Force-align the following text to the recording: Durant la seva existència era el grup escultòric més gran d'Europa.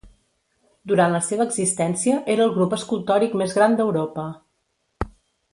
Durant 0.91 1.11
la 1.15 1.19
seva 1.25 1.45
existència 1.49 2.17
era 2.37 2.45
el 2.47 2.55
grup 2.57 2.75
escultòric 2.81 3.39
més 3.43 3.57
gran 3.59 3.81
d'Europa. 3.81 4.29